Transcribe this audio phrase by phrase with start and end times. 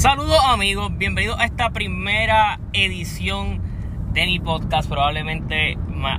[0.00, 3.60] Saludos amigos, bienvenidos a esta primera edición
[4.14, 4.88] de mi podcast.
[4.88, 6.18] Probablemente más,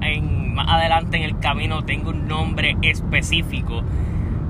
[0.68, 3.82] adelante en el camino tengo un nombre específico.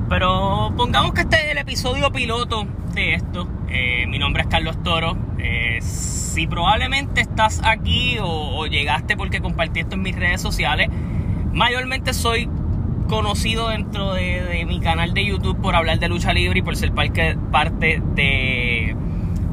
[0.10, 3.48] Pero pongamos que este es el episodio piloto de esto.
[3.70, 5.18] Eh, mi nombre es Carlos Toro.
[5.38, 10.90] Eh, si probablemente estás aquí o, llegaste porque compartí esto en mis redes sociales,
[11.54, 12.50] mayormente soy
[13.08, 16.76] conocido dentro de, de, mi canal de YouTube por hablar de lucha libre y por
[16.76, 18.98] ser parte de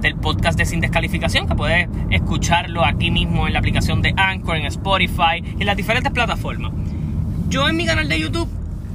[0.01, 4.57] del podcast de Sin Descalificación, que puedes escucharlo aquí mismo en la aplicación de Anchor,
[4.57, 6.73] en Spotify, en las diferentes plataformas.
[7.49, 8.49] Yo en mi canal de YouTube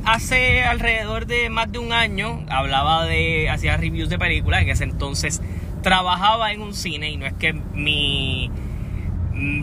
[0.05, 4.84] hace alrededor de más de un año hablaba de, hacía reviews de películas, en ese
[4.84, 5.41] entonces
[5.81, 8.49] trabajaba en un cine y no es que mi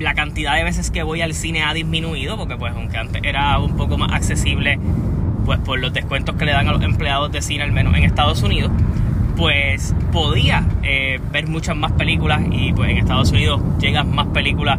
[0.00, 3.58] la cantidad de veces que voy al cine ha disminuido, porque pues aunque antes era
[3.58, 4.78] un poco más accesible,
[5.44, 8.04] pues por los descuentos que le dan a los empleados de cine, al menos en
[8.04, 8.72] Estados Unidos,
[9.40, 14.78] pues podía eh, ver muchas más películas y pues en Estados Unidos llegan más películas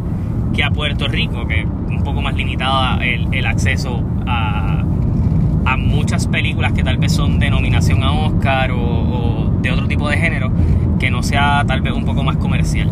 [0.54, 4.84] que a Puerto Rico, que es un poco más limitada el, acceso a,
[5.78, 10.16] muchas películas que tal vez son de nominación a Oscar o, de otro tipo de
[10.16, 10.52] género,
[10.98, 12.88] que no sea tal vez un poco más comercial.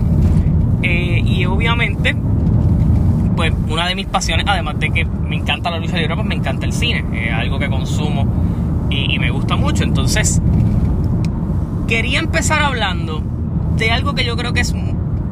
[0.83, 2.17] Eh, y obviamente,
[3.37, 6.35] pues una de mis pasiones, además de que me encanta la lucha libre, pues me
[6.35, 8.27] encanta el cine, es algo que consumo
[8.91, 9.85] y, y me gusta mucho.
[9.85, 10.41] Entonces,
[11.91, 13.21] quería empezar hablando
[13.77, 14.77] de algo que yo creo que es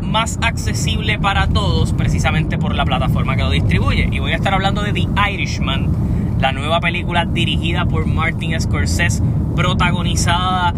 [0.03, 4.09] más accesible para todos, precisamente por la plataforma que lo distribuye.
[4.11, 5.89] Y voy a estar hablando de The Irishman,
[6.41, 9.23] la nueva película dirigida por Martin Scorsese,
[9.55, 10.75] protagonizada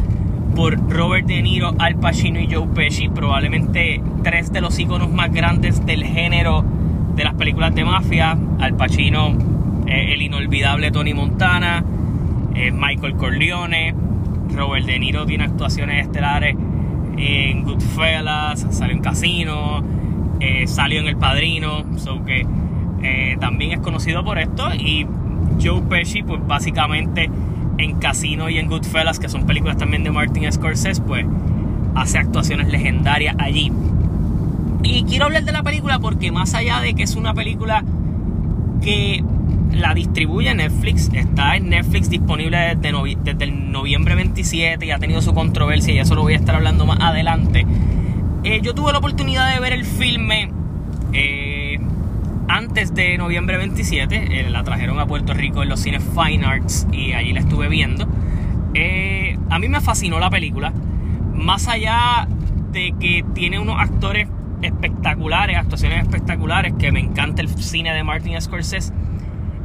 [0.54, 5.32] por Robert De Niro, Al Pacino y Joe Pesci, probablemente tres de los iconos más
[5.32, 6.62] grandes del género
[7.16, 8.36] de las películas de mafia.
[8.58, 9.28] Al Pacino,
[9.86, 11.82] eh, el inolvidable Tony Montana,
[12.54, 13.94] eh, Michael Corleone,
[14.54, 16.56] Robert De Niro tiene actuaciones estelares
[17.16, 19.82] en Goodfellas, salió en Casino,
[20.40, 22.46] eh, salió en El Padrino, so que
[23.02, 24.74] eh, también es conocido por esto.
[24.74, 25.06] Y
[25.62, 27.30] Joe Pesci, pues básicamente
[27.78, 31.26] en Casino y en Goodfellas, que son películas también de Martin Scorsese, pues
[31.94, 33.72] hace actuaciones legendarias allí.
[34.82, 37.84] Y quiero hablar de la película porque más allá de que es una película
[38.80, 39.22] que
[39.72, 45.32] la distribuye Netflix, está en Netflix disponible desde, el noviembre 27 y ha tenido su
[45.34, 47.66] controversia y eso lo voy a estar hablando más adelante.
[48.44, 50.50] Eh, yo tuve la oportunidad de ver el filme
[51.12, 51.78] eh,
[52.48, 56.86] antes de noviembre 27, eh, la trajeron a Puerto Rico en los cines Fine Arts
[56.92, 58.08] y allí la estuve viendo.
[59.50, 60.72] a mí me fascinó la película,
[61.34, 62.26] más allá
[62.72, 64.28] de que tiene unos actores
[64.62, 68.92] espectaculares, actuaciones espectaculares, que me encanta el cine de Martin Scorsese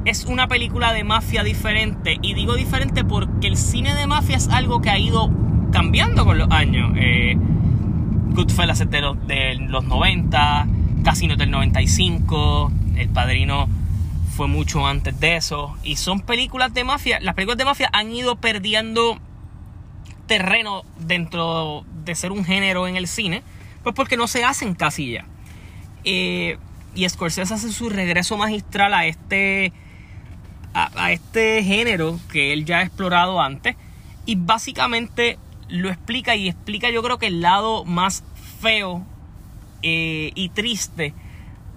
[0.05, 2.17] es una película de mafia diferente.
[2.21, 5.29] Y digo diferente porque el cine de mafia es algo que ha ido
[5.71, 6.93] cambiando con los años.
[6.95, 7.35] Eh,
[8.29, 10.67] Goodfellas es de los, de los 90,
[11.03, 13.67] Casino del 95, El Padrino
[14.35, 15.75] fue mucho antes de eso.
[15.83, 17.19] Y son películas de mafia.
[17.19, 19.17] Las películas de mafia han ido perdiendo
[20.27, 23.41] terreno dentro de ser un género en el cine.
[23.81, 25.25] Pues porque no se hacen casi ya.
[26.03, 26.57] Eh,
[26.93, 29.73] y Scorsese hace su regreso magistral a este
[30.75, 33.77] a, este género que él ya ha explorado antes
[34.25, 38.23] y básicamente lo explica y explica yo creo que el lado más
[38.59, 39.05] feo
[39.81, 41.13] eh, y triste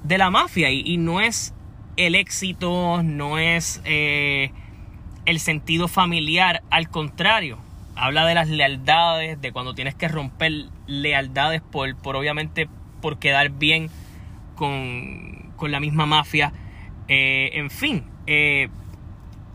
[0.03, 1.55] de la mafia y, no es
[1.97, 4.51] el éxito, no es eh,
[5.27, 7.59] el sentido familiar, al contrario,
[7.95, 12.69] habla de las lealtades, de cuando tienes que romper lealtades por, por obviamente
[13.01, 13.91] por quedar bien
[14.55, 16.53] con, con la misma mafia,
[17.09, 18.05] eh, en fin,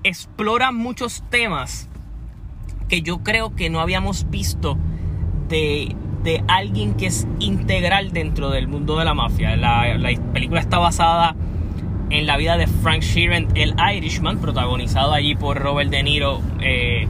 [0.04, 1.90] explora muchos temas
[2.90, 4.78] que yo creo que no habíamos visto
[5.50, 5.96] de,
[6.48, 9.56] alguien que es integral dentro del mundo de la mafia.
[9.56, 11.36] La, película está basada
[12.10, 17.08] en la vida de Frank Sheeran, el Irishman, protagonizado allí por Robert De Niro eh,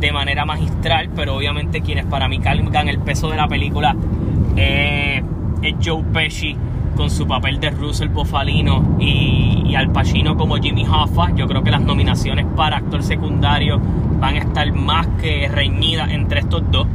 [0.00, 3.96] de manera magistral, pero obviamente quienes para mí cargan el peso de la película
[4.56, 5.22] eh,
[5.62, 6.56] es Joe Pesci
[6.94, 11.34] con su papel de Russell Bofalino y, Al Pacino como Jimmy Hoffa.
[11.34, 13.80] Yo creo que las nominaciones para actor secundario
[14.20, 16.86] van a estar más que reñidas entre estos dos.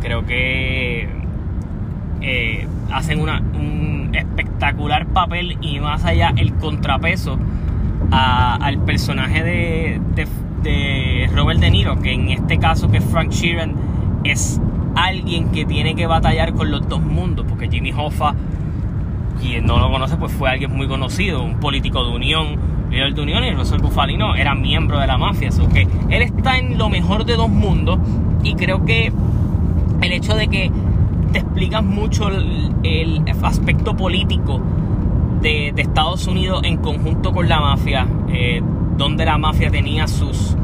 [0.00, 1.08] Creo que
[2.20, 7.38] eh, hacen un espectacular papel y más allá el contrapeso
[8.10, 10.00] al personaje de,
[10.62, 13.74] de, Robert De Niro, que en este caso que Frank Sheeran
[14.24, 14.60] es
[14.94, 18.34] alguien que tiene que batallar con los dos mundos, porque Jimmy Hoffa
[19.40, 22.58] quien no lo conoce, pues fue alguien muy conocido, un político de Unión,
[22.90, 25.48] líder de Unión, y Rosel Bufalino era miembro de la mafia.
[25.48, 27.98] Así que él está en lo mejor de dos mundos
[28.42, 29.12] y creo que
[30.02, 30.70] el hecho de que
[31.32, 34.60] explican mucho el, aspecto político
[35.40, 38.62] de, Estados Unidos en conjunto con la mafia, eh,
[38.96, 40.56] donde la mafia tenía sus,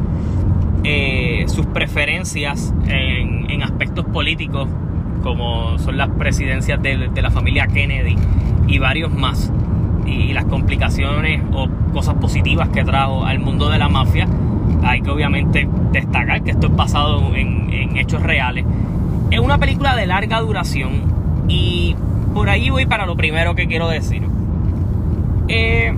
[0.84, 4.68] eh, sus preferencias en, aspectos políticos,
[5.22, 8.16] como son las presidencias de, de la familia Kennedy
[8.70, 9.52] y varios más,
[10.06, 14.28] y las complicaciones o cosas positivas que trajo al mundo de la mafia.
[14.82, 17.60] Hay que obviamente destacar que esto es basado en,
[17.96, 18.64] hechos reales.
[19.30, 21.02] Es una película de larga duración
[21.48, 21.96] y
[22.32, 24.22] por ahí voy para lo primero que quiero decir.
[25.48, 25.92] Eh,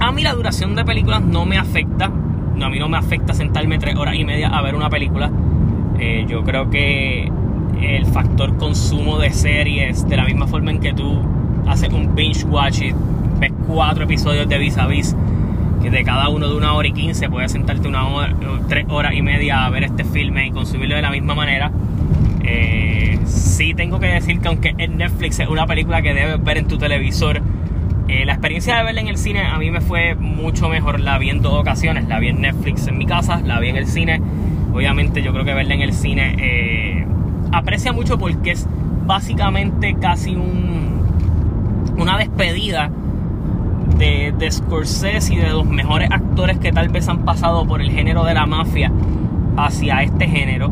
[0.00, 2.12] a mí la duración de películas no me afecta.
[2.54, 5.30] No, a mí no me afecta sentarme tres horas y media a ver una película.
[5.98, 7.30] Eh, yo creo que
[7.80, 11.20] el factor consumo de series, de la misma forma en que tú
[11.68, 12.92] haces un binge watch y
[13.38, 15.14] ves cuatro episodios de vis a vis,
[15.82, 18.34] que de cada uno de una hora y quince puedes sentarte una hora,
[18.68, 21.70] tres horas y media a ver este filme y consumirlo de la misma manera.
[22.42, 26.58] Eh, sí tengo que decir que aunque en Netflix es una película que debes ver
[26.58, 27.42] en tu televisor,
[28.08, 30.98] eh, la experiencia de verla en el cine a mí me fue mucho mejor.
[30.98, 32.08] La vi en dos ocasiones.
[32.08, 34.20] La vi en Netflix en mi casa, la vi en el cine.
[34.72, 37.06] Obviamente yo creo que verla en el cine eh,
[37.52, 38.66] aprecia mucho porque es
[39.06, 40.97] básicamente casi un,
[41.98, 42.90] una despedida
[43.98, 47.90] de, de Scorsese y de los mejores actores que tal vez han pasado por el
[47.90, 48.92] género de la mafia
[49.56, 50.70] hacia este género.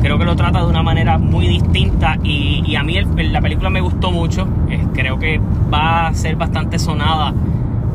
[0.00, 3.80] Creo que lo trata de una manera muy distinta y, a mí la película me
[3.80, 4.46] gustó mucho.
[4.94, 5.40] creo que
[5.72, 7.34] va a ser bastante sonada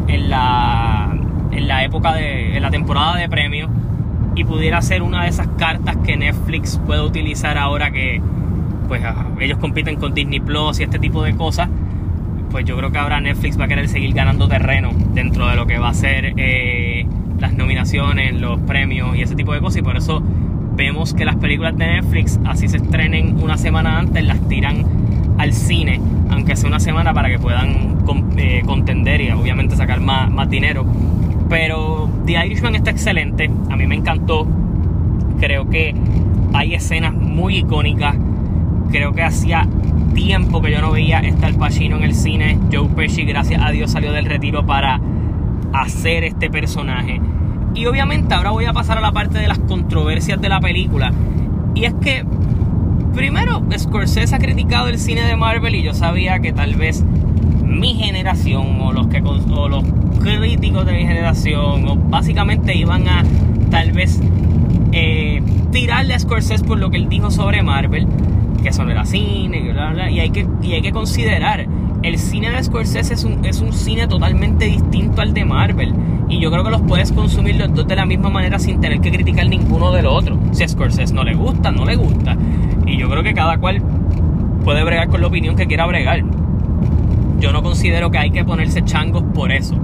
[0.07, 1.15] en la,
[1.51, 3.69] en la época de en la temporada de premios
[4.35, 8.21] y pudiera ser una de esas cartas que Netflix puede utilizar ahora que
[8.87, 9.01] pues
[9.39, 11.69] ellos compiten con Disney Plus y este tipo de cosas
[12.51, 15.65] pues yo creo que ahora Netflix va a querer seguir ganando terreno dentro de lo
[15.65, 17.05] que va a ser eh,
[17.39, 20.21] las nominaciones, los premios y ese tipo de cosas y por eso
[20.75, 24.85] vemos que las películas de Netflix así se estrenen una semana antes las tiran
[25.37, 25.99] al cine
[26.29, 27.97] aunque sea una semana para que puedan
[28.37, 30.85] eh, contender y obviamente sacar más, más dinero
[31.53, 34.47] pero The Irishman está excelente, a mí me encantó.
[35.39, 35.93] Creo que
[36.51, 38.15] hay escenas muy icónicas.
[38.89, 39.67] Creo que hacía
[40.13, 42.59] tiempo que yo no veía estar Pacino en el cine.
[42.71, 44.99] Joe Pesci, gracias a Dios, salió del retiro para
[45.73, 47.19] hacer este personaje.
[47.75, 51.11] Y obviamente ahora voy a pasar a la parte de las controversias de la película.
[51.75, 52.23] Y es que,
[53.15, 57.03] primero, Scorsese ha criticado el cine de Marvel y yo sabía que tal vez
[57.65, 59.83] mi generación o los, que, o los
[60.21, 63.23] críticos de mi generación o básicamente iban a
[63.71, 64.21] tal vez
[64.91, 68.07] eh, tirarle a Scorsese por lo que él dijo sobre Marvel,
[68.63, 71.67] que eso no era cine, y, bla, bla, y, hay, que, y hay que considerar,
[72.01, 75.93] el cine de Scorsese es un, es un cine totalmente distinto al de Marvel.
[76.27, 78.99] Y yo creo que los puedes consumir los dos de la misma manera sin tener
[78.99, 80.39] que criticar ninguno del otro.
[80.51, 82.35] Si a Scorsese no le gusta, no le gusta.
[82.87, 83.81] Y yo creo que cada cual
[84.63, 86.23] puede bregar con la opinión que quiera bregar
[87.43, 89.75] yo no considero que hay que ponerse changos por eso.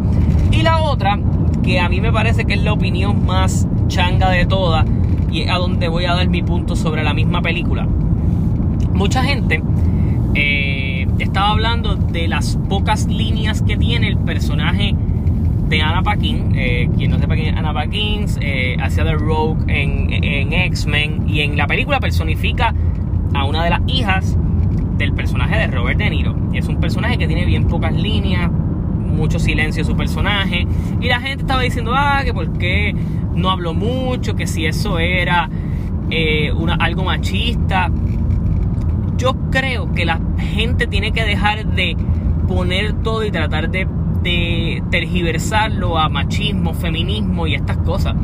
[0.50, 1.20] Y la otra,
[1.62, 4.86] que a mí me parece que es la opinión más changa de todas,
[5.30, 7.86] y es a donde voy a dar mi punto sobre la misma película.
[8.94, 9.62] Mucha gente
[10.36, 14.96] eh, estaba hablando de las pocas líneas que tiene el personaje
[15.68, 16.54] de Anna Paquin.
[16.56, 21.30] Eh, quien no sepa quién es Anna Paquin, eh, hacía de Rogue en, en X-Men
[21.30, 22.74] y en la película personifica
[23.34, 24.38] a una de las hijas
[24.98, 26.36] del personaje de Robert De Niro.
[26.54, 30.68] Y es un personaje que tiene bien pocas líneas, mucho silencio su personaje.
[31.02, 32.94] Y la gente estaba diciendo, ah, que por qué
[33.34, 35.50] no habló mucho, que si eso era
[36.10, 37.92] eh, una, algo machista.
[39.52, 41.98] Creo que la gente tiene que dejar de
[42.48, 43.88] poner todo y tratar de,
[44.24, 48.16] de tergiversarlo a machismo, feminismo y estas cosas.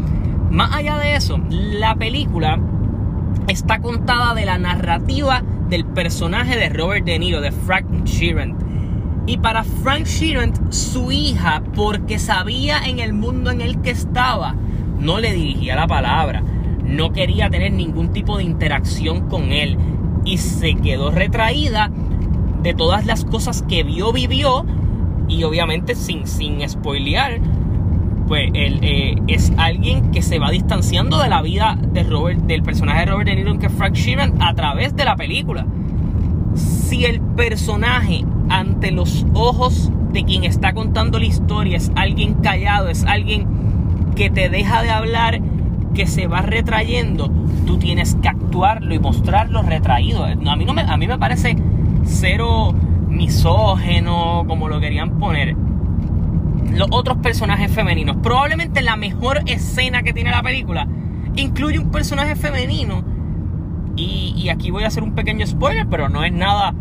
[0.51, 2.59] Más allá de eso, la película
[3.47, 8.55] está contada de la narrativa del personaje de Robert De Niro, de Frank Sheeran.
[9.27, 14.55] Y para Frank Sheeran, su hija, porque sabía en el mundo en el que estaba,
[14.99, 16.43] no le dirigía la palabra,
[16.83, 19.77] no quería tener ningún tipo de interacción con él
[20.25, 21.91] y se quedó retraída
[22.61, 24.65] de todas las cosas que vio, vivió
[25.27, 27.39] y obviamente sin, sin spoilear,
[28.27, 32.63] pues él eh, es alguien que se va distanciando de la vida de Robert, del
[32.63, 35.65] personaje de Robert De Niro, que es Frank Sheeran, a través de la película.
[36.55, 42.89] Si el personaje ante los ojos de quien está contando la historia es alguien callado,
[42.89, 43.47] es alguien
[44.15, 45.41] que te deja de hablar,
[45.95, 47.31] que se va retrayendo,
[47.65, 50.25] tú tienes que actuarlo y mostrarlo retraído.
[50.25, 51.55] A mí, no me, a mí me parece
[52.03, 52.73] cero
[53.07, 55.55] misógeno, como lo querían poner
[56.71, 58.17] los otros personajes femeninos.
[58.17, 60.87] Probablemente la mejor escena que tiene la película
[61.35, 63.03] incluye un personaje femenino
[63.97, 66.73] Y, y, aquí voy a hacer un pequeño spoiler, pero no es nada,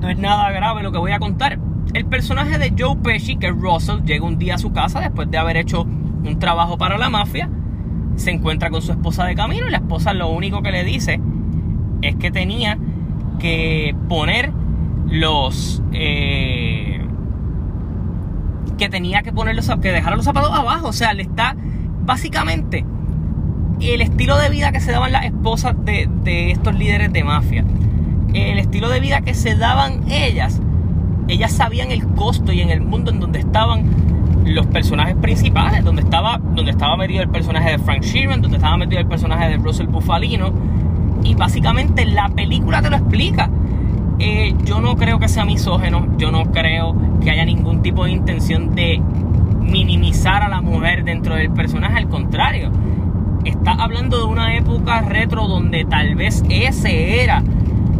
[0.00, 1.60] no es nada grave lo que voy a contar.
[1.94, 5.30] El personaje de Joe Pesci, que es Russell, llega un día a su casa después
[5.30, 7.48] de haber hecho un trabajo para la mafia.
[8.20, 11.18] Se encuentra con su esposa de camino y la esposa lo único que le dice
[12.02, 12.76] es que tenía
[13.38, 14.52] que poner
[15.08, 15.82] los...
[15.92, 17.00] Eh,
[18.76, 20.88] que tenía que poner los, que dejar los zapatos abajo.
[20.88, 21.56] O sea, le está
[22.04, 22.84] básicamente
[23.80, 27.64] el estilo de vida que se daban las esposas de, de estos líderes de mafia.
[28.34, 30.60] El estilo de vida que se daban ellas.
[31.26, 33.84] Ellas sabían el costo y en el mundo en donde estaban
[34.50, 38.76] los personajes principales, donde estaba, donde estaba metido el personaje de Frank Sheeran, donde estaba
[38.76, 40.52] metido el personaje de Russell Bufalino.
[41.22, 43.50] Y básicamente la película te lo explica.
[44.18, 48.12] Eh, yo no creo que sea misógeno, yo no creo que haya ningún tipo de
[48.12, 49.00] intención de
[49.60, 52.70] minimizar a la mujer dentro del personaje, al contrario.
[53.44, 57.42] Está hablando de una época retro donde tal vez ese era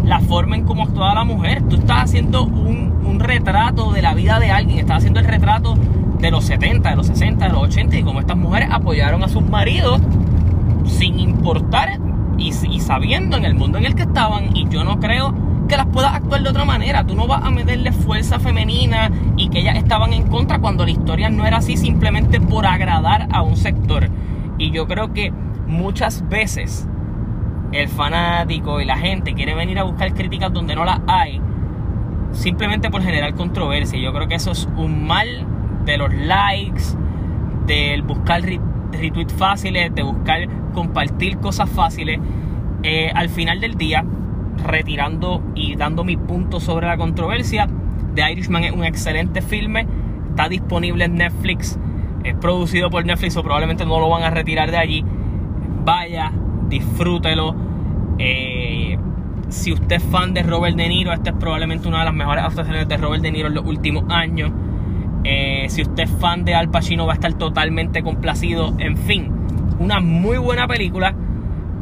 [0.05, 1.63] la forma en cómo actuaba la mujer.
[1.63, 5.77] Tú estás haciendo un, un retrato de la vida de alguien, estás haciendo el retrato
[6.21, 9.29] de los 70, de los 60, de los 80 y como estas mujeres apoyaron a
[9.29, 10.01] sus maridos
[10.85, 11.99] sin importar
[12.37, 15.35] y, sabiendo en el mundo en el que estaban y yo no creo
[15.69, 17.07] que las puedas actuar de otra manera.
[17.07, 20.91] Tú no vas a meterle fuerza femenina y que ellas estaban en contra cuando la
[20.91, 24.09] historia no era así simplemente por agradar a un sector.
[24.59, 25.33] Y yo creo que
[25.67, 26.89] muchas veces
[27.73, 31.41] el fanático y la gente quiere venir a buscar críticas donde no las hay
[32.33, 33.99] simplemente por generar controversia.
[33.99, 35.47] Yo creo que eso es un mal
[35.85, 36.83] de los likes,
[37.67, 38.43] del buscar
[38.93, 42.21] retweets fáciles, de buscar compartir cosas fáciles.
[42.83, 44.05] Eh, al final del día,
[44.65, 47.69] retirando y dando mi punto sobre la controversia,
[48.15, 49.87] The Irishman es un excelente filme,
[50.31, 51.79] está disponible en Netflix,
[52.25, 55.05] es producido por Netflix o probablemente no lo van a retirar de allí.
[55.85, 56.33] Vaya,
[56.69, 57.55] disfrútelo.
[58.19, 58.99] Eh,
[59.49, 62.45] si usted es fan de Robert De Niro, esta es probablemente una de las mejores
[62.45, 64.53] actuaciones de Robert De Niro en los últimos años.
[65.25, 68.75] Eh, si usted es fan de Al Pacino va a estar totalmente complacido.
[68.79, 69.31] En fin,
[69.79, 71.15] una muy buena película.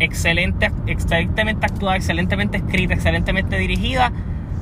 [0.01, 4.13] Excelente, excelentemente actuada, excelentemente escrita, excelentemente dirigida.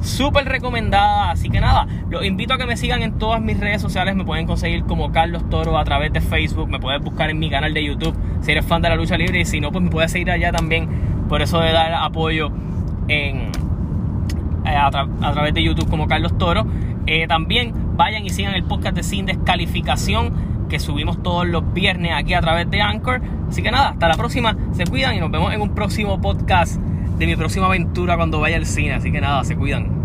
[0.03, 1.31] Súper recomendada.
[1.31, 4.15] Así que nada, los invito a que me sigan en todas mis redes sociales.
[4.15, 6.69] Me pueden conseguir como Carlos Toro a través de Facebook.
[6.69, 9.41] Me puedes buscar en mi canal de YouTube si eres fan de la lucha libre.
[9.41, 10.89] Y si no, pues me puedes seguir allá también.
[11.29, 12.51] Por eso de dar apoyo
[13.09, 13.51] en,
[14.65, 16.67] eh, a, través de YouTube como Carlos Toro.
[17.07, 22.13] Eh, también vayan y sigan el podcast de Sin Descalificación que subimos todos los viernes
[22.15, 23.23] aquí a través de Anchor.
[23.49, 26.77] Así que nada, hasta la próxima, se cuidan y nos vemos en un próximo podcast
[26.77, 28.95] de mi próxima aventura cuando vaya al cine.
[28.95, 29.96] Así que nada, se cuidan.